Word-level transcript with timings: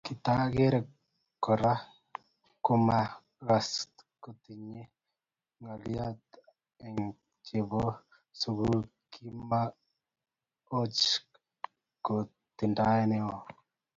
Kit 0.05 0.23
age 0.35 0.67
Kora 1.43 1.73
komagat 2.65 3.69
kotinyei 4.23 4.91
ngoroik 5.61 6.21
oeng 6.85 7.01
chebo 7.45 7.81
sukul 8.39 8.79
kimeoch 9.11 11.01
konetindet 12.05 13.05
neo 13.09 13.33